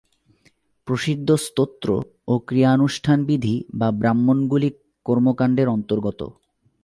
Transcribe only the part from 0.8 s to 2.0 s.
প্রসিদ্ধ স্তোত্র